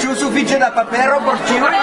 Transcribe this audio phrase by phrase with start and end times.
[0.00, 1.74] Ĉu sufiĉe da papero por ĉiuj?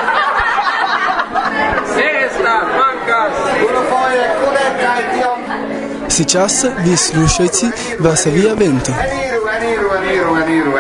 [2.05, 3.41] Esta, mancas!
[3.67, 5.39] Unufoje kune kaj tiom.
[6.09, 7.67] Сейчас vi slušajci
[7.99, 8.91] Varsavia Vento.
[8.91, 10.77] Eniru, eniru, eniru,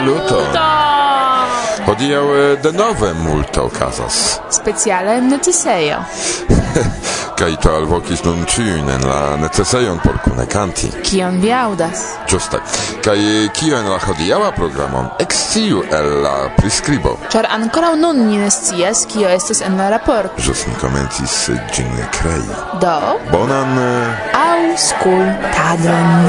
[0.00, 0.40] Saluto.
[1.86, 2.22] Hodiaŭ
[2.62, 4.40] denove multe okazas.
[4.50, 5.98] Speciale necesejo.
[7.38, 10.88] Kaj to alvokis nun ĉiujn en la necesejon por kune kanti.
[11.04, 11.98] Kion vi aŭdas?
[12.32, 12.58] Ĝuste.
[13.04, 13.18] Kaj
[13.58, 17.18] kio en la hodiaŭa programo eksciu el la priskribo.
[17.36, 20.40] Ĉar ankoraŭ nun ni ne scias kio estas en la raporto.
[20.40, 21.34] Ĵus mi komencis
[21.76, 22.48] ĝin krei.
[22.80, 22.96] Do?
[23.36, 23.76] Bonan...
[24.48, 26.24] Aŭskultadon.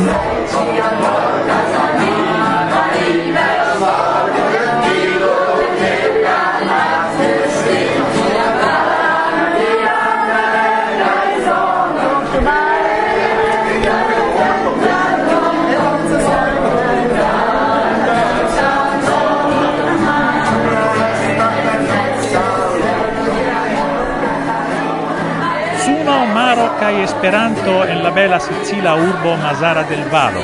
[26.82, 30.42] kai Esperanto en la bela Sicila urbo Mazara del Valo.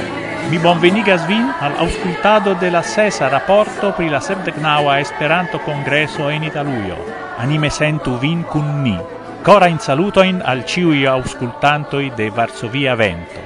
[0.52, 6.44] Mi bonvenigas vin al auscultado de la sesa raporto pri la sepdeknaŭa Esperanto kongreso en
[6.44, 7.00] Italujo.
[7.40, 8.96] Anime sentu vin kun ni.
[9.42, 13.42] Cora in saluto in al ciui auscultantoi de Varsovia Vento.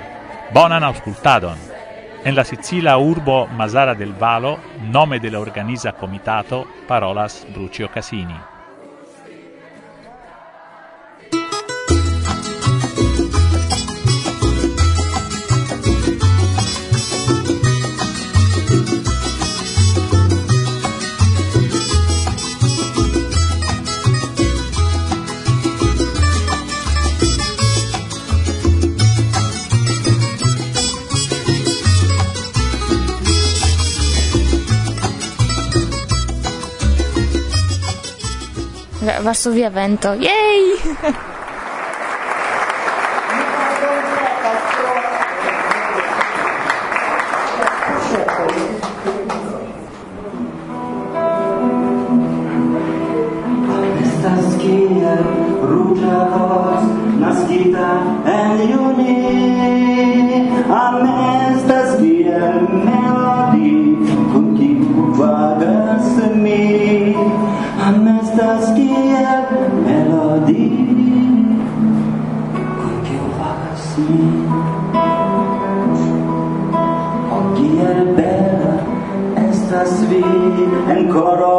[0.52, 1.58] Bonan auscultadon.
[2.26, 4.58] En la Sicila urbo Mazara del Valo,
[4.92, 8.51] nome de la organiza comitato, parolas Brucio Casini.
[39.22, 40.14] Varsovia Vento.
[40.14, 41.22] Yay!
[81.14, 81.56] করো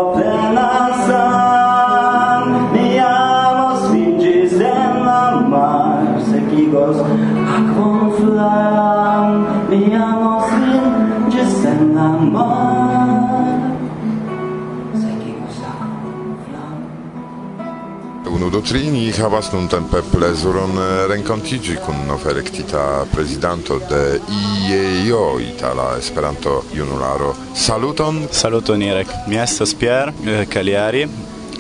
[19.20, 24.20] havas nuntempe plezuron eh, renkontiĝi kun noveelektita prezidanto de
[24.68, 27.34] IEO, Itala Esperanto Junularo.
[27.54, 28.22] Saluton!
[28.30, 29.12] Saluton Irek.
[29.28, 31.06] Mi estas Pierre eh, Cagliari,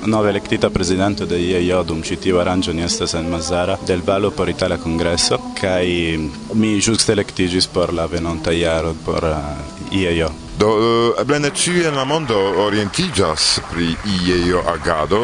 [0.06, 4.48] nove electita presidente de IEO dum citiu aranjo ni estas en Mazara del Valo por
[4.48, 6.18] Italia Congresso kai
[6.54, 10.30] mi just elektigis por la venonta iaro por uh, IEO.
[10.58, 15.22] Do uh, eble ne ĉiu en la mondo orientiĝas pri IEO agado,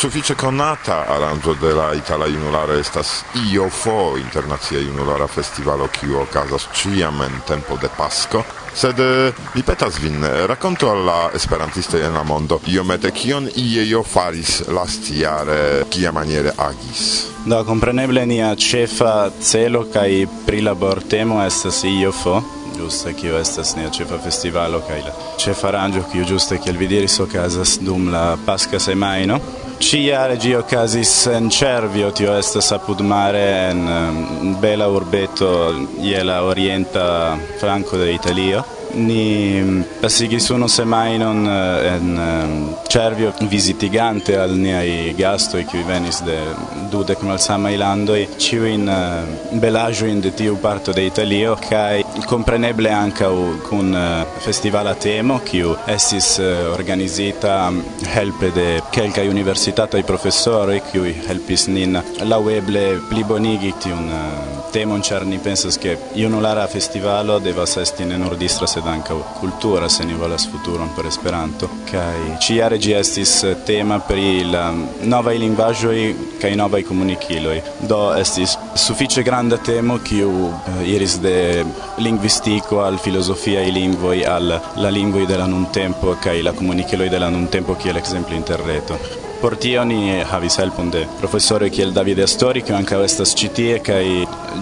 [0.00, 3.14] sufiĉe konata aranĝo de la itala junularo estas
[3.44, 8.44] IOFO, Internacia Junulara Festivalo, kiu okazas ĉiam en tempo de Pasko.
[8.74, 13.46] Sed eh, mi petas vin, eh, rakontu al la esperantistoj en la mondo iomete kion
[13.54, 17.04] IEO faris lastjare, kiamaniere agis.
[17.46, 22.42] Do kompreneble nia ĉefa celo festivalelo kai prilabor temo estas IOFO,
[22.76, 25.68] giuste che estas nia cefa festivalo kai la cefa
[26.12, 29.40] io giusto giuste al vedere so casa dum la Pasca semaino
[29.78, 36.44] Ciare gi ocasis en Cervio, tio estas apud mare en um, bela urbeto je la
[36.44, 38.62] orienta franco de Italio
[38.96, 39.62] ni
[40.00, 46.38] pasigis unu semajnon eh, en ehm, Cervio visitigante al niaj e qui venis de
[46.90, 51.56] dudek malsamaj landoj ĉiujn eh, belaĵojn de tiu parto de Italio
[52.26, 53.26] compreneble anche
[53.68, 56.38] con eh, festival a temo kiu estis
[56.72, 57.72] organizita
[58.14, 65.38] helpe de kelka universitata i professori qui helpis nin laŭeble plibonigi tiun temon, char ni
[65.38, 70.48] pensas non junulara festivalo devas esti ne nur distra, sed anca cultura se ni volas
[70.50, 71.68] futuron per Esperanto.
[71.90, 73.32] kai ĉiare ĝi estis
[73.66, 74.64] tema pri la
[75.02, 75.36] novaj
[76.40, 77.60] kai nova i komunikiloj.
[77.88, 81.64] Do estis suffice grande temo kiu eh, iris de
[81.98, 87.30] linguistico al filosofia i lingvoi al la lingvoj della nun nuntempo kai la komunikiloj della
[87.30, 89.23] nun nuntempo kiel ekzemple interreto.
[89.44, 93.74] Por tio ni havis helpon de professore kiel David Astori, kiu ankaŭ estas ĉi tie
[93.84, 94.04] kaj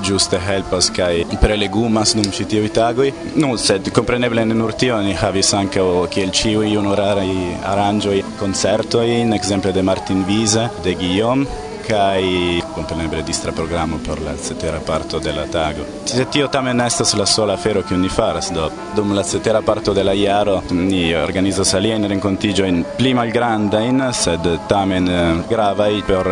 [0.08, 3.06] ĝuste helpas kaj prelegumas dum ĉi tiuj tagoj.
[3.38, 7.28] Nu, sed kompreneble ne nur tio, ni havis ankaŭ kiel ĉiuj honoraraj
[7.76, 11.46] aranĝoj koncertojn, ekzemple de Martin Wiese, de Guillaume,
[11.86, 15.84] kai compreneble distra programo por la cetera parto de la tago.
[16.04, 19.92] Se tio tamen estas la sola afero che ni faras do dum la cetera parto
[19.92, 26.26] de la jaro ni organizas aliajn renkontiĝojn pli malgrandajn sed tamen eh, grava gravaj por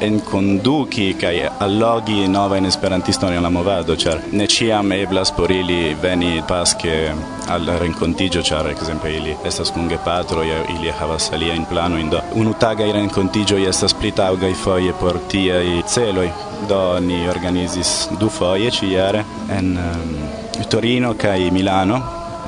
[0.00, 5.96] enkonduki eh, kai allogi nova in en la movado ĉar ne ciam eblas por ili
[6.02, 7.12] veni paske
[7.48, 12.92] al renkontiĝo ĉar ekzemple ili estas kun gepatro ili havas aliajn planojn do unu tagaj
[12.92, 16.30] renkontiĝoj estas pli taŭgaj foje foje por tiai celoi.
[16.68, 22.00] Do ni organizis du foje ĉiujare en um, Torino kai Milano.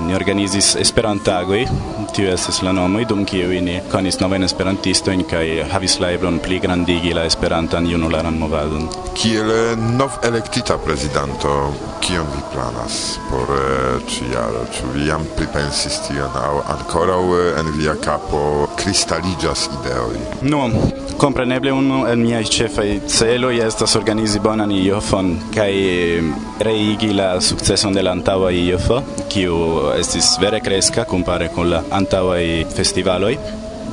[0.07, 1.67] Ni organizis esperantagoi
[2.13, 6.59] tiu estas la nomoj dum kiu ni konis novajn esperantistojn kaj havis la eblon pli
[6.61, 8.89] grandigi la esperantan junularan movadon.
[9.17, 11.53] Kiel eh, nov elektita prezidanto,
[12.05, 12.99] kion vi planas
[13.31, 14.65] por eh, ĉiaro?
[14.77, 18.43] Ĉu vi jam pripensis tion aŭ ankoraŭ eh, en via kapo
[18.81, 20.21] kristaliĝas ideoj?
[20.53, 20.67] No,
[21.21, 25.73] kompreneble unu el miaj ĉefaj celoj estas organizi bonan iofon kaj
[26.63, 29.01] reigi la sukceson de la antaŭa iofo,
[29.33, 29.57] kiu
[29.97, 32.47] estis vere kreska kompare kun la antaŭaj
[32.77, 33.37] festivaloj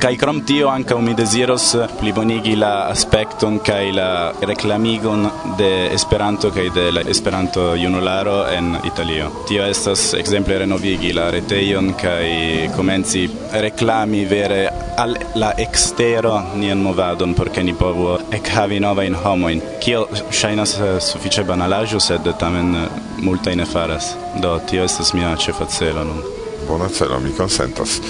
[0.00, 5.28] Kai krom tio anca mi deziros eh, plibonigi la aspekton kai la reclamigon
[5.58, 9.28] de Esperanto kai de la Esperanto junularo en Italio.
[9.48, 17.34] Tio estas ekzemple renovigi la retejon kai komenci reklami vere al la ekstero nian movadon
[17.34, 19.64] por ke ni povu ekhavi novajn homojn.
[19.84, 22.90] Kio ŝajnas eh, sufiĉe banalaĵo, sed tamen eh,
[23.20, 24.14] multaj ne faras.
[24.40, 26.39] Do tio estas mia ĉefa celo nun
[26.70, 28.00] bona celo, mi consentas.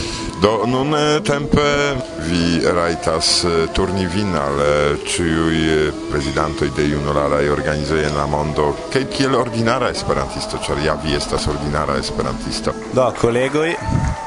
[0.41, 1.97] Do nun eh, tempe
[2.29, 8.75] vi rajtas eh, turni vin al eh, ciui presidentoi de junularaj organizoi en la mondo
[8.91, 12.75] che kiel ordinara esperantisto, ĉar ja vi estas ordinara esperantisto.
[12.93, 13.77] Do collegoi,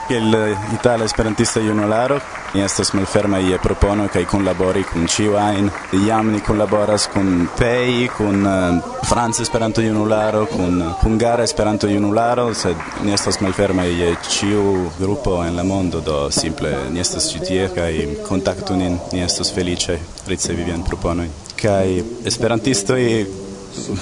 [0.09, 0.35] El
[0.73, 2.19] Italia Esperantista Junularo
[2.61, 5.69] estas malferma je propono kaj kunlabori kun ĉiu ajn.
[6.07, 12.53] Jam ni kunlaboras kun PEI, kun eh, uh, Franza Esperanto Junularo, kun Hungara Esperanto Junularo,
[12.53, 17.39] sed ni estas malferma e Ciu grupo en la mondo, do simple ni estas ĉi
[17.47, 21.31] tie kaj kontaktu nin, ni estas feliĉaj ricevi vian proponojn.
[21.55, 23.25] Kaj esperantistoj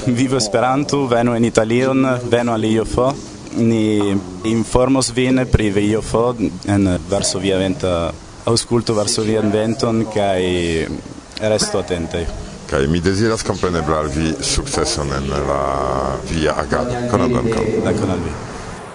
[0.08, 3.14] vivo Esperanto, venu en Italion, venu al IOFO,
[3.58, 6.36] ni informos vin pri VIOFO
[6.68, 8.12] en Varsovia Venta.
[8.46, 10.42] Auscultu Varsovian Venton kaj
[11.42, 12.26] resto atentaj.
[12.72, 15.62] Kaj mi deziras kompreneble al vi sukceson en la
[16.32, 16.96] via agado.
[17.12, 17.68] Konan dankon.
[17.86, 18.34] Dankon al vi.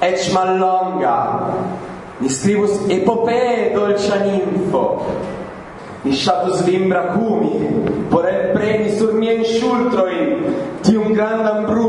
[0.06, 1.16] Eĉ mallonga
[2.20, 4.84] mi scrivus epopee dolcia ninfo.
[6.04, 7.70] Mi ŝatus vin brakumi,
[8.10, 10.34] por elpreni sur miajn ŝultrojn
[10.86, 11.85] tiun grandan bruon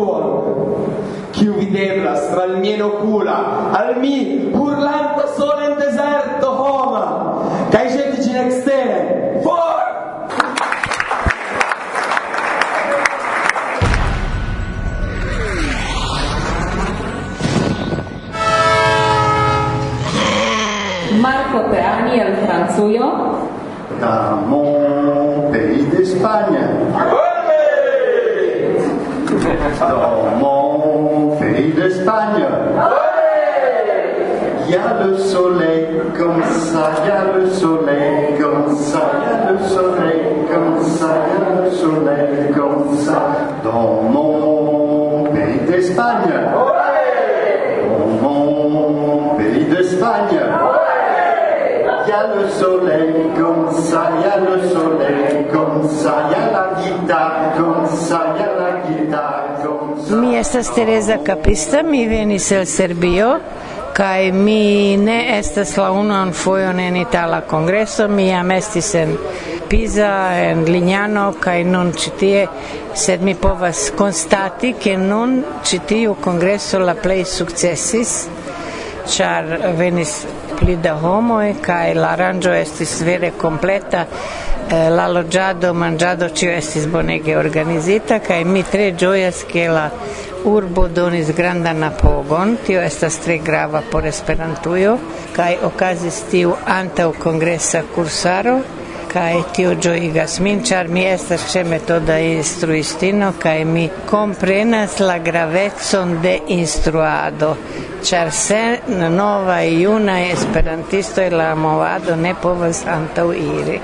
[1.77, 7.03] videblas tra il mien ocula al mi hurlanta sole in deserto homa
[7.69, 9.75] kai jeti gin extere for
[21.21, 23.07] Marco Teani el Franzuio
[23.99, 26.65] da Monte de Spagna
[29.79, 30.56] Domo
[32.07, 32.45] pays d'Espagne.
[34.67, 35.87] Il y a le soleil
[36.17, 40.21] comme ça, il y a le soleil comme ça, il y a le soleil
[40.51, 43.19] comme ça, il y a le soleil comme ça.
[43.63, 46.33] Dans mon pays d'Espagne.
[48.21, 50.39] Dans mon pays d'Espagne.
[52.05, 56.26] Il y a le soleil comme ça, il y a le soleil comme ça,
[60.37, 63.39] estas Teresa Capista, mi venis el Serbio,
[63.97, 69.15] kai mi ne estas la unan fojon en Itala Kongreso, mi jam estis en
[69.67, 72.45] Pisa, en Lignano, kai nun citie,
[72.93, 78.13] sed mi povas konstati, ke nun citiu Kongreso la plej sukcesis,
[79.09, 80.19] ĉar venis
[80.59, 84.05] pli da homoj, kai la aranĝo estis vere kompleta,
[84.67, 89.85] Eh, la loĝado, manĝado ĉio estis bonege organizita kaj mi tre ĝojas ke la
[90.51, 94.97] urbo donis grandan apogon, tio estas tre grava por Esperantujo
[95.37, 98.57] kaj okazis tiu antaŭ kongresa kursaro
[99.13, 106.17] kaj tio ĝojigas min, ĉar mi estas ĉe metoda instruistino kaj mi komprenas la gravecon
[106.21, 107.55] de instruado,
[108.03, 113.79] ĉar sen novaj junaj esperantistoj la movado ne povas antaŭiri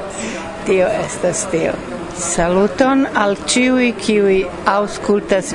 [0.65, 1.74] tio estas tio.
[2.17, 5.53] Saluton al ciui kiui auscultas.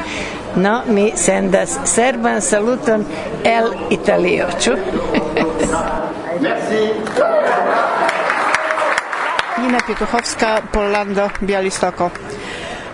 [0.57, 3.05] No, mi sendas serban saluton
[3.45, 4.77] el Italio, ĉu?
[6.43, 6.83] Merci.
[9.59, 12.11] Nina Pietuchowska, Pollando, Białystoko.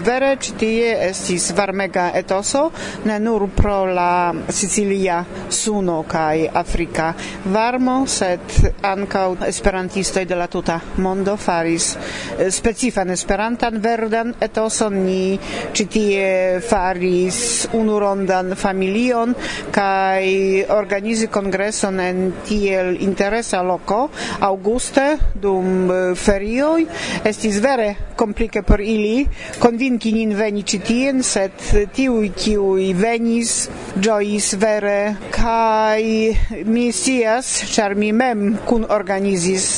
[0.05, 2.67] Vere ĉi tie estis varmega etoso,
[3.09, 7.07] ne nur pro la sicilia suno kaj afrika
[7.55, 8.53] varmo, sed
[8.85, 14.99] ankaŭ esperantistoj de la tuta mondo faris eh, specifan esperantan verdan etoson.
[15.05, 15.39] Ni
[15.73, 16.29] ĉi tie
[16.69, 17.41] faris
[17.73, 19.33] unurondan familion
[19.73, 20.29] kaj
[20.77, 24.03] organizi kongreson en tiel interesa loko
[24.45, 25.07] auguste
[25.41, 25.89] dum
[26.21, 26.85] ferioj
[27.25, 29.25] estis vere komplike por ili
[29.59, 31.55] konvinki Trinkinin veni citien, sed
[31.95, 33.69] tiui kiui venis
[34.03, 36.35] giois vere, kai
[36.67, 39.69] mi sias, char mi mem kun organizis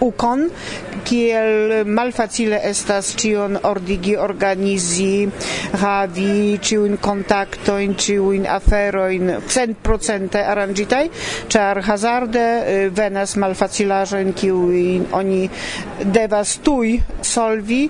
[0.00, 0.46] ukon,
[1.06, 5.28] kiel malfacile estas cion ordigi organizi,
[5.82, 11.04] havi ciun kontaktoin, ciun aferoin, cent procente arangitai,
[11.52, 14.86] char hazarde venas malfacilaĵojn, kiui
[15.20, 15.44] oni
[16.16, 17.84] devas tui solvi,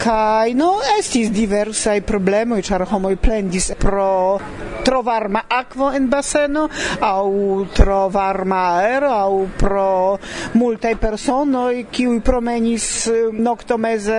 [0.00, 4.40] kai no estis aĉetis diversaj problemoj, ĉar homoj plendis pro
[4.82, 6.64] tro varma akvo en baseno
[7.00, 10.18] aŭ tro varma aero aŭ pro
[10.58, 12.86] multaj personoj kiuj promenis
[13.32, 14.18] noktomeze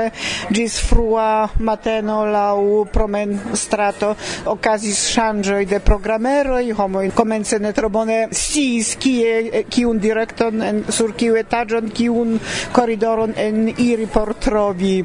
[0.55, 4.13] ĝis frua mateno laŭ promen strato
[4.55, 11.11] okazis ŝanĝoj de programeroj homoj komence ne tro bone sciis kie kiun direkton en sur
[11.19, 12.37] kiu etaĝon kiun
[12.71, 15.01] koridoron en iri por trovi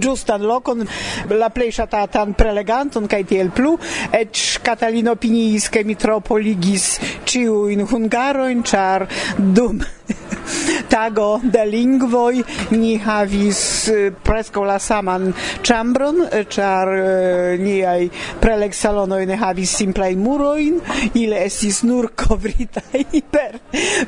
[0.00, 0.84] giustan lokon,
[1.30, 3.76] la plej ŝatatan preleganton kaj tiel plu.
[4.12, 9.06] Eĉ Katalino opiniis, ke mi tro poligis ĉiujn hungarojn, ĉar
[9.38, 9.82] dum
[10.96, 13.60] tago de lingvoi ni havis
[13.92, 15.26] eh, preskaŭ la saman
[15.66, 18.08] ĉambron eh, ĉar eh, niaj
[18.40, 20.78] prelegsalonoj ne havis simplaj murojn
[21.20, 23.02] ili estis nur kovritaj
[23.34, 23.58] per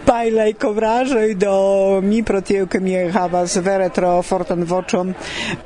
[0.07, 1.59] pajlaj kovraĵoj do
[2.04, 5.12] mi pro tio ke mi havas vere tro fortan voĉon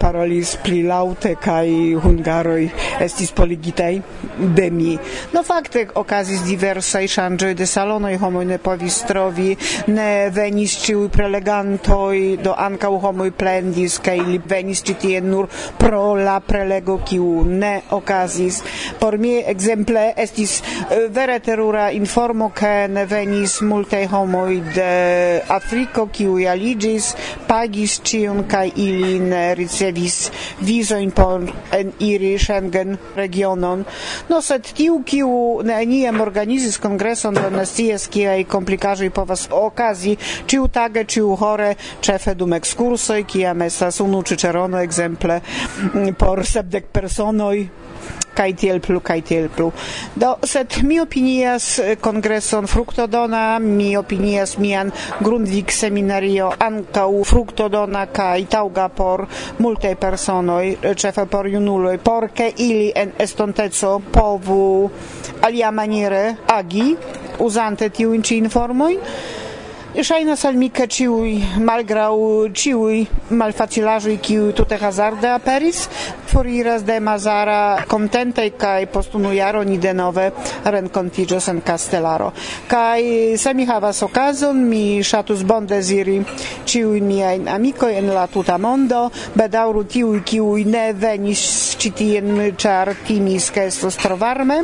[0.02, 1.68] parolis pli laŭte kaj
[2.02, 2.64] hungaroj
[3.06, 3.92] estis poligitaj
[4.58, 4.96] de mi.
[5.32, 9.50] No fakte okazis diversaj ŝanĝoj de salonoj homoj ne povis trovi
[9.86, 16.14] ne venis ĉiuj prelegantoi do ancau homoi plendis kaj li venis ĉi tie nur pro
[16.16, 18.62] la prelego kiu ne okazis
[19.00, 24.90] por mi ekzemple estis eh, vere terura informo ke ne venis multaj homoj de
[25.48, 27.12] Afriko kiuj aliĝis
[27.48, 33.84] pagis ĉiun kaj ili ne ricevis vizojn por eniri Schengen regionon.
[34.28, 40.16] No sed tiu kiu neniam organizis kongreson do ne scias kiaj komplikaĵoj povas okazi
[40.50, 46.92] ĉiutage hore ciu hore cefe dum excursoi, kiam estas unu cicerono exemple ekzemple por sepdek
[46.92, 47.70] personoi
[48.34, 49.70] kai tiel plu, kai tiel plu.
[50.14, 54.90] Do, sed mi opinias eh, kongreson fruktodona mi opinias mian
[55.20, 59.26] grundvik seminario ankau fruktodona kai tauga por
[59.58, 64.90] multe personoj, eh, chefe por junuloj, por ke ili en estonteco povu
[65.42, 66.96] alia maniere agi,
[67.38, 68.98] uzante tiu inci informojn,
[69.92, 71.32] Ŝajnas al mi, ke ĉiuj,
[71.68, 72.14] malgraŭ
[72.56, 73.00] ĉiuj
[73.36, 75.82] malfacilaĵoj, kiuj tute hazarde aperis,
[76.30, 80.30] foriras de Mazara kontentaj kaj post unu jaro ni denove
[80.64, 82.30] renkontiĝos en castellaro
[82.70, 83.02] Kaj
[83.36, 86.22] se mi havas okazon, mi ŝatus bonde ziri
[86.64, 91.44] ĉiujn miajn amikojn en la tuta mondo, bedaŭru tiuj, kiuj ne venis
[91.76, 94.62] ĉi tien, ĉar timis, ke estos tro varme.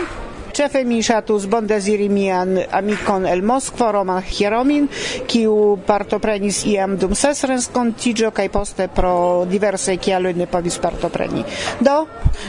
[0.58, 4.88] Ĉefe mi ŝatus bondeziri mian amikon el Moskvo Roman Hieromin,
[5.30, 5.52] kiu
[5.86, 9.12] partoprenis iam dum ses renkontiĝo kaj poste pro
[9.46, 11.44] diversaj kialoj ne povis partopreni.
[11.78, 11.94] Do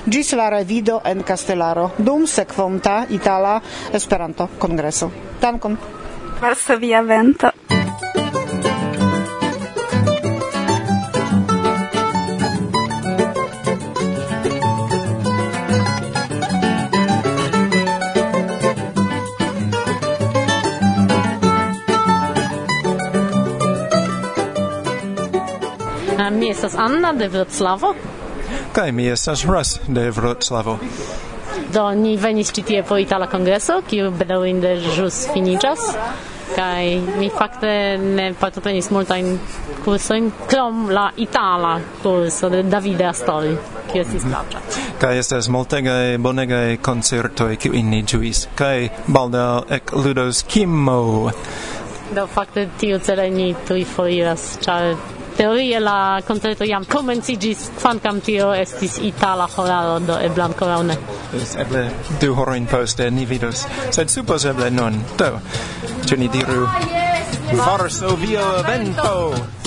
[0.10, 3.60] ĝis la revido en Castellaro dum sekvonta itala
[3.94, 5.12] Esperanto kongreso.
[5.42, 5.78] Dankon.
[6.42, 7.54] Varsovia vento.
[26.50, 27.94] Mi estas Anna de Vroclavo.
[28.74, 30.80] Kaj mi estas Ras de Vroclavo.
[31.74, 35.84] Do ni venis ĉi tie po Itala Kongreso, kiu bedaŭrinde ĵus finiĝas
[36.56, 37.70] kai mi fakte
[38.02, 39.30] ne partoprenis multajn
[39.84, 43.54] kursojn krom la itala kurso de Davide Astori,
[43.92, 44.34] kiu estis mhm.
[44.34, 44.64] plaĉa.
[45.06, 51.00] Kaj estas multegaj bonegaj koncertoj kiujn ni ĝuis kaj baldaŭ ekludos kimmo
[52.16, 54.96] Do fakte tiu cele ni tuj foriras, ĉar
[55.40, 60.98] Teorie la concerto jam komenciĝis, kvankam tio estis itala horaro, do eble ankoraŭ ne.
[61.64, 61.86] Eble
[62.20, 63.64] du horojn poste ni vidos,
[63.96, 65.00] sed supozeble nun.
[65.22, 65.32] Do,
[66.10, 66.84] ĉu ni diru ah,
[67.56, 69.59] Varsovio vento!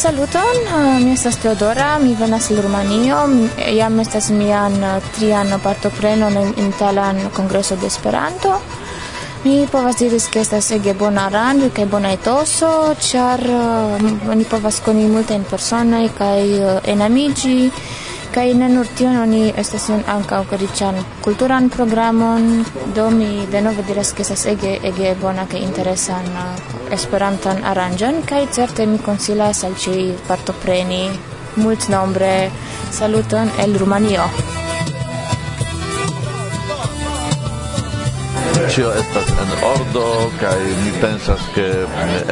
[0.00, 3.18] Saluton, uh, mi estas Teodora, mi venas el Rumanio,
[3.76, 8.54] jam estas mian uh, trian partoprenon en Italan kongreso de Esperanto.
[9.44, 12.70] Mi povas diris ke estas ege bona aranĝo kaj bona etoso,
[13.10, 17.58] ĉar uh, ni povas koni multajn personoj kaj uh, enamiĝi,
[18.30, 22.44] Kaj ne nur tion oni estas nun ankaŭ fariĉan kulturan programon,
[22.94, 28.44] do mi denove diras ke estas ege ege bona kaj interesan uh, Esperantan aranĝon kaj
[28.54, 31.02] certe mi konsilas al ĉiuj partopreni
[31.56, 32.32] multnombre
[33.00, 34.30] saluton el Rumanio.
[38.70, 41.66] cio estas en ordo kaj mi pensas ke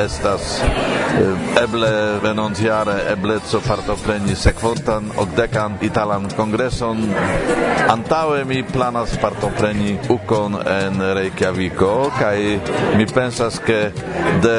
[0.04, 1.90] estas eh, eble
[2.22, 7.00] venontjare ebleco partopreni sekvontan okdekan italan kongreson.
[7.90, 12.38] Antaŭe mi planas partopreni ukon en Reykjaviko kaj
[12.96, 13.80] mi pensas ke
[14.42, 14.58] de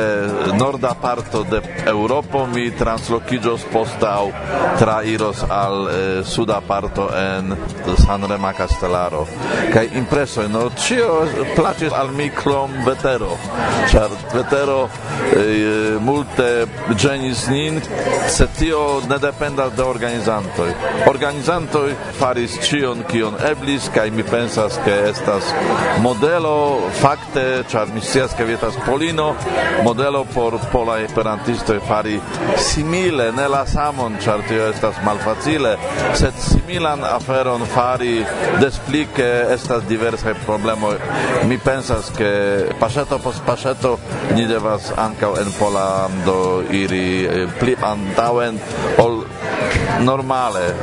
[0.59, 4.27] norda parto de Europo mi translokiĝos postaŭ
[4.81, 7.55] trairos al eh, suda parto en
[8.03, 9.25] Sanremo Castellaro
[9.73, 10.67] kaj impresoj no?
[10.75, 11.09] Ĉio
[11.69, 13.35] placis al mi krom vetero,
[13.91, 14.77] ĉar vetero
[15.37, 16.65] eh, multe
[16.97, 17.77] ĝenis nin,
[18.27, 18.79] se tio
[19.09, 20.69] ne dependas de organizantoj.
[21.11, 25.51] Organizantoj faris ĉion kion eblis kaj mi pensas ke estas
[26.01, 26.55] modelo
[27.01, 29.29] fakte, ĉar mi scias ke vietas Polino,
[29.85, 32.17] modelo por pola esperantistoj fari
[32.57, 35.75] simile, ne la samon, ĉar tio estas malfacile,
[36.17, 38.23] sed similan aferon fari
[38.61, 40.97] des pli ke estas diversaj problemoj.
[41.45, 43.99] Mi pensas che pascheto pos pascheto
[44.33, 48.59] ni devas ankaŭ en Polando iri eh, pli antaŭen
[48.97, 49.25] ol
[49.99, 50.75] normale.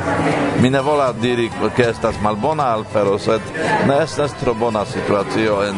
[0.59, 3.41] Mi ne volas diri che estas malbona alfero, sed
[3.85, 5.75] ne estas tro bona situacio en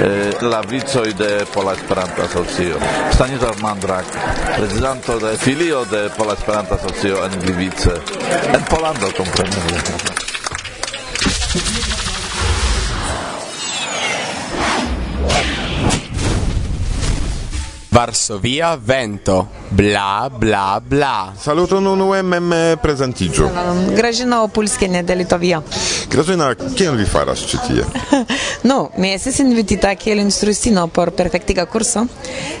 [0.00, 2.78] eh, la vicoj de Pola Esperanta Asocio.
[3.12, 4.06] Stanisław Mandrak,
[4.56, 7.94] prezidanto de filio de Pola Esperanta Asocio en Gliwice,
[8.54, 9.80] en Polando kompreneble.
[18.00, 19.48] Varsovia vento.
[19.68, 21.32] Bla bla bla.
[21.36, 23.48] Saluto nun mem eh, prezentiĝu
[23.96, 25.62] Gražina Opulskiene de Litovio
[26.10, 27.84] Gražina kion vi faras ĉi tie?
[28.70, 32.06] No mi estis invitita kiel instruistino por perfektiga kurso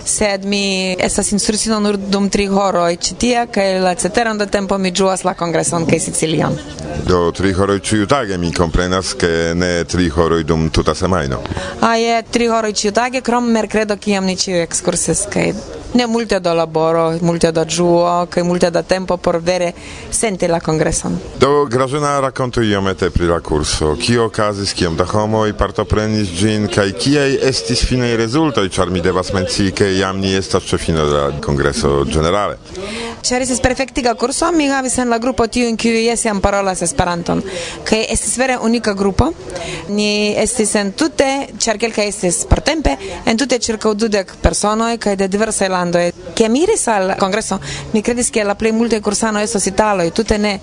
[0.04, 4.78] sed mi estas instruistino nur dum tri horoj ĉi tie kaj la ceteran de tempo
[4.78, 6.60] mi ĝuas la kongreson kaj Sicilian
[7.06, 11.38] Do tri horoj ĉiutage mi komprenas ke ne tri horoj dum tuta semajno.
[11.98, 15.24] Je tri horoj ĉiutage krom merkredo kiam ni ĉiuj ekskursis.
[15.30, 15.52] Okay.
[15.92, 19.74] ne multe da laboro, multe da giuo, che multe da tempo por vere
[20.08, 21.18] senti la congreson.
[21.38, 22.18] Do Grażyna
[22.60, 23.96] io mete pri la kurso.
[23.96, 29.00] Kio okazis, kiom da homo homoj partoprenis ĝin kaj kiaj estis i rezultoj, char mi
[29.00, 32.56] devas mencii, ke jam ni estas ĉefino de la kongreso ĝenerale.
[33.22, 37.42] Ĉar estis perfektiga kurso, mi havis en la grupo tiun, kiu jes jam parolas Esperanton,
[37.84, 39.32] Che estis vere unika grupo.
[39.88, 42.46] Ni estis entute, ĉar kelkaj estis
[43.26, 46.10] en tutte circa dudek personoj kaj de diversaj landoj.
[46.36, 47.58] Ke miris al congresso
[47.92, 50.58] mi credis che la plej multaj kursanoj estas italoj, tutte ne.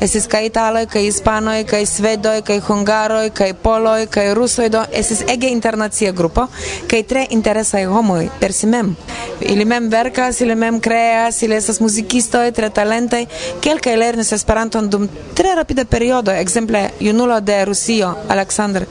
[0.00, 5.22] Estis kaj italoj, kaj hispanoj, ca svedoj, kaj hungaroj, kaj poloi, ca rusoj, do estis
[5.28, 6.46] ege internacia grupo,
[6.90, 8.94] ca tre interesaj homoi per si mem.
[9.40, 13.26] Ili mem verkas, ili mem kreas, ili estas e tre talentaj,
[13.60, 18.86] kelkaj lernis Esperanton dum tre rapida periodo, exemple, junulo de Rusio alexander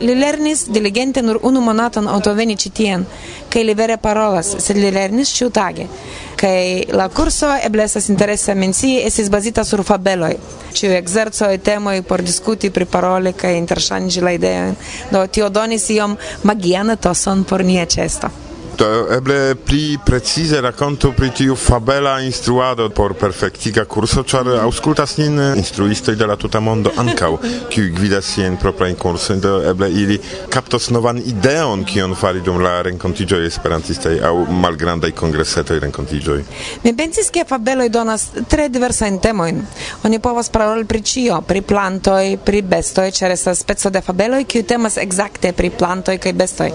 [0.00, 3.04] li lernis diligente nur unu monaton autoveni citien,
[3.48, 5.86] kai li vere parolas, sed li lernis ciutage,
[6.40, 10.36] kai la curso eble estas interesa mensie esis bazita sur fabeloj,
[10.72, 14.78] ciu exerzoj temoj por diskuti pri parole kai interŝanĝi la ideojn,
[15.10, 18.49] do tio donis iom magian etoson por nia ĉesto
[19.10, 25.56] eble pli precize racconto pri tiu fabela instruado por perfektiga kurso, ĉar aŭskultas nin eh,
[25.58, 27.30] instruistoj de la tuta mondo ankaŭ,
[27.72, 30.18] kiuj gvidas siajn proprajn kursojn, do eble ili
[30.52, 36.38] kaptos novan ideon, kion fari dum la renkontiĝoj esperantistaj aŭ malgrandaj kongresetoj renkontiĝoj.
[36.84, 39.60] Mi pensis, ke fabeloj donas tre diversajn temojn.
[40.04, 44.66] Oni povas paroli pri ĉio, pri plantoj, pri bestoj, ĉar estas speco de fabeloj, kiuj
[44.74, 46.70] temas ekzakte pri plantoj kaj bestoj.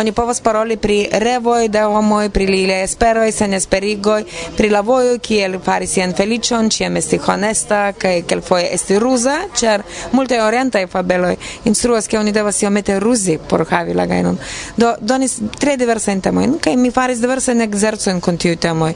[0.00, 4.24] Oni povas paroli pri re devoj de homoj, pri liaj esperoj, senesperigoj,
[4.56, 9.84] pri la vojo kiel fari sian felicion, ĉiam esti honesta kaj kelkfoje esti ruza, ĉar
[10.12, 11.34] multaj orientaj fabeloj
[11.70, 14.38] instruas ke oni devas iomete ruzi por havi la gajnon.
[14.76, 18.92] Do donis tre diversajn temojn kaj mi faris diversajn ekzercojn kun tiuj temoj.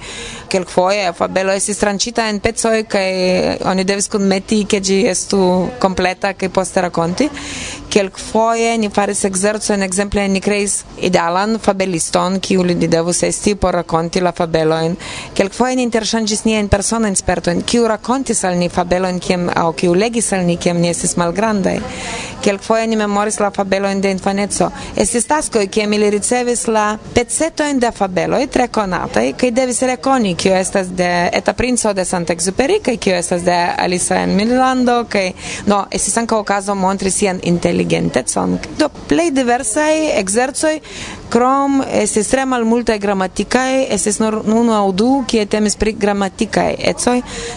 [0.52, 3.08] Kelkfoje fabelo estis tranĉita en pecoj kaj
[3.72, 5.40] oni devis kunmeti ke ĝi estu
[5.82, 7.30] kompleta kaj poste rakonti.
[7.90, 14.20] Kelkfoje ni faris exercon ekzemple ni kreis idealan fabeliston kiu li devus esti por rakonti
[14.20, 14.96] la fabelojn.
[15.34, 20.32] Kelkfoje ni interŝanĝis niajn personajn spertojn kiu rakontis al ni fabelojn kiam aŭ kiu legis
[20.32, 21.78] al ni kiam ni estis malgrandaj.
[22.44, 24.70] Kelkfoje ni memoris la fabelojn de infaneco.
[24.96, 30.54] Estis taskoj kiam ili ricevis la pecetojn de fabeloj tre konataj kaj devis rekoni kiu
[30.54, 35.32] estas de Eta Princo de Saint-Exupéry kaj kiu estas de Alisa en Milando kaj
[35.66, 37.40] no estis ankaŭ okazo montri sian
[37.76, 38.58] inteligentecon.
[38.78, 40.80] Do plej diversaj ekzercoj
[41.30, 47.16] Krom estis tre malmultaj gramatikaj, estis nur unu aŭ du, kie temis pri gramatikaj ecoj,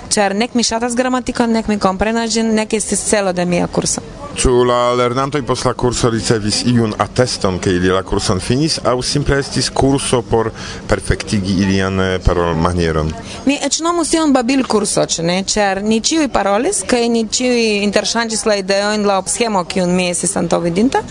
[0.09, 4.01] ĉar nek mi ŝatas gramatikon, nek mi komprenas ĝin, nek estis celo de mia kurso.
[4.39, 9.01] Ĉu la lernantoj post la kurso ricevis iun ateston, ke ili la kurson finis, aŭ
[9.03, 10.51] simple estis kurso por
[10.87, 13.09] perfektigi ilian eh, parolmanieron?
[13.49, 15.41] Mi eĉ nomus tion babil kurso, ĉu ne?
[15.43, 20.37] Ĉar ni ĉiuj parolis kaj ni ĉiuj interŝanĝis la ideojn laŭ schemo kiun mi estis
[20.39, 21.03] antaŭvidinta,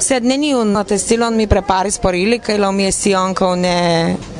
[0.00, 3.76] sed neniun atestilon mi preparis sporili, kaj laŭ mi esti ankaŭ ne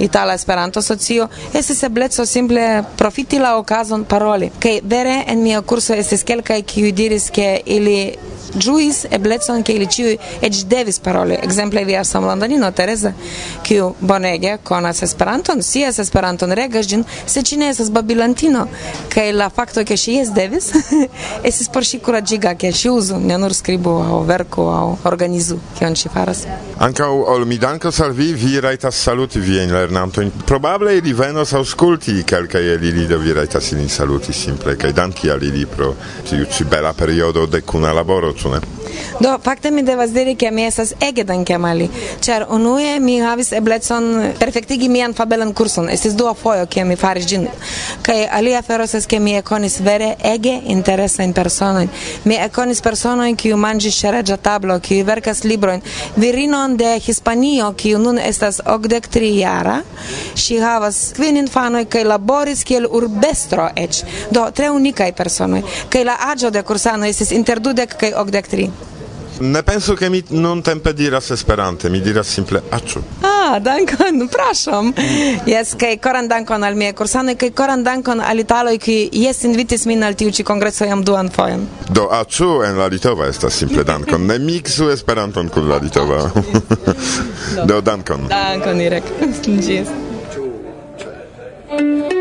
[0.00, 4.48] Itala Esperanto Socio, estis ebleco simple profiti la okazon paroli.
[4.62, 7.98] Kaj vere en mia kurso estis kelkaj kiuj diris, ke ili
[8.54, 11.38] ĝuis eblecon ke ili ĉiuj eĉ devis paroli.
[11.42, 13.12] Ekzemple via samlandanino Tereza,
[13.66, 18.66] kiu bonege konas Esperanton, scias Esperanton, regas ĝin, se ŝi ne estas babilantino
[19.14, 20.70] kaj la fakto ke ŝi jes devis
[21.48, 25.96] estis por ŝi kuraĝiga ke ŝi uzu ne nur skribu aŭ verku aŭ organizu kion
[25.96, 26.44] ŝi faras.
[26.86, 30.32] Ankaŭ ol mi dankas al vi, vi rajtas saluti viajn lernantojn.
[30.46, 35.30] Probable ili venos aŭskulti kelkaj el ili do vi rajtas ilin saluti simple kaj danki
[35.30, 35.92] al ili pro
[36.28, 38.79] tiu ĉi bela periodo de kuna laboro né?
[39.20, 41.88] Do, fakte mi devas diri, ke mi estas ege dankemali,
[42.24, 45.90] ĉar unue mi havis eblecon perfektigi mian fabelan kurson.
[45.90, 47.48] Estis dua fojo, ke mi faris ĝin.
[48.03, 51.90] Kaj alia afero estas, ke mi ekonis vere ege interesajn personojn.
[52.24, 55.83] Mi ekonis personojn, kiu manĝis ĉe reĝa tablo, kiu verkas librojn.
[56.16, 59.81] Virinon de Hispanio, kiu nun estas okdek tri jara,
[60.37, 64.03] ŝi havas kvin infanoj kaj laboris kiel urbestro eĉ.
[64.31, 65.62] Do, tre unikaj personoj.
[65.92, 68.70] Kaj la aĝo de kursano estis inter dudek kaj okdek tri.
[69.40, 73.03] Ne penso che mi non tempe diras Esperante, mi diras simple acciu.
[73.20, 74.92] Ah, ah dankon, praszam.
[75.44, 79.87] Jes, kaj koran dankon al mie kursanoj kei koran dankon al italoj, kei jes invitis
[79.88, 81.66] min al tiu ĉi kongreso jam duan fojon.
[81.88, 84.26] Do ah, acciu en la litova estas simple dankon.
[84.26, 86.31] Ne miksu Esperanton kun la litova.
[87.68, 88.29] Do dankon.
[88.29, 89.05] Dankon, Irek.
[89.40, 89.88] Ĝis.
[91.70, 92.19] Thank you.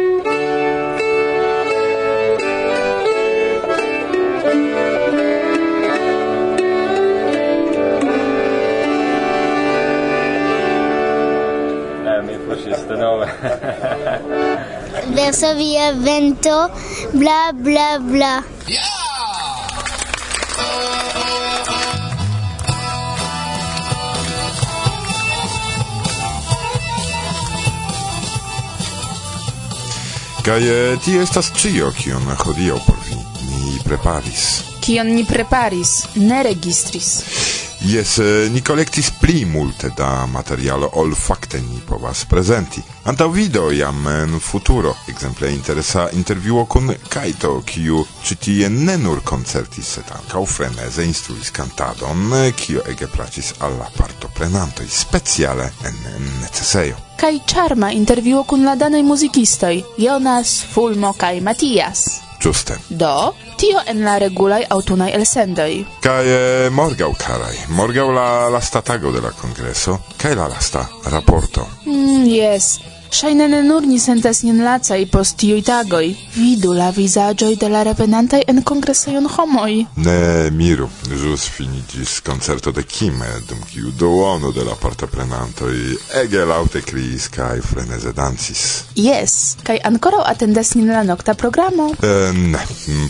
[15.30, 16.72] adesso via vento,
[17.12, 18.44] bla bla bla.
[30.42, 33.20] Kaj e, ti estas ĉio kion hodiaŭ por vi
[33.52, 34.48] ni preparis.
[34.82, 37.14] Kion ni preparis, ne registris.
[37.82, 42.82] Jes, eh, ni kolektis pli multe da materialo ol fakte ni povas prezenti.
[43.04, 49.24] Antaŭ video jam en futuro, ekzemple interesa intervjuo kun Kaito, kiu ĉi tie ne nur
[49.24, 55.96] koncertis, sed ankaŭ freneze instruis kantadon, eh, kio ege plaĉis al la partoprenantoj, speciale en
[56.42, 57.00] necesejo.
[57.20, 62.29] Kaj charma intervjuo kun la danaj muzikistoj Jonas, Fulmo kaj Matias.
[62.40, 62.78] Giuste.
[62.90, 65.72] Do, tio en la regulaj aŭtunaj elsendoj.
[66.04, 71.68] Kaj eh, morgaŭ, karaj, morgaŭ la lasta tago de la kongreso kaj la lasta raporto.
[71.86, 72.78] Mm, yes.
[73.12, 76.12] Shaine ne nur ni sentas nin lacaj post tiuj tagoj.
[76.36, 79.72] Vidu la vizaĝoj de la revenantaj en kongresejon homoj.
[80.06, 85.74] Ne miru, ĵus finiĝis koncerto de Kim, dum kiu duono de la partoprenantoj
[86.22, 88.64] ege laŭte kriis kaj freneze dancis.
[88.96, 91.90] Yes, kaj ankoraŭ atendas nin la nokta programo.
[92.06, 92.62] Eh, ne,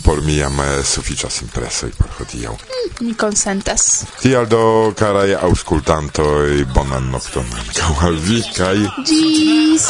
[0.04, 2.56] por mi jam eh, sufiĉas impresoj por hodiaŭ.
[2.56, 3.86] Mm, mi konsentas.
[4.24, 4.64] Tial do,
[4.96, 8.76] karaj aŭskultantoj, bonan nokton ankaŭ al vi kaj...
[9.04, 9.89] Ĝis!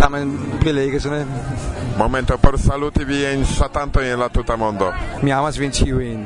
[0.00, 0.32] tamen
[0.64, 1.24] belege, ĉu ne?
[1.98, 4.92] Momento por saluti viajn ŝatantojn en la tuta mondo.
[5.22, 6.24] Mi amas vin ĉiujn.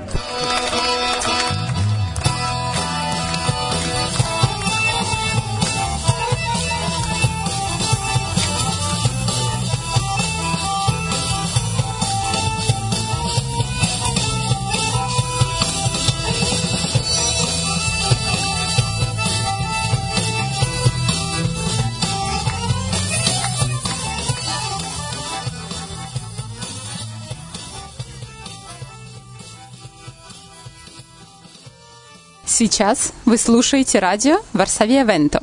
[32.57, 35.43] Сейчас вы слушаете радио «Варсовия Венто».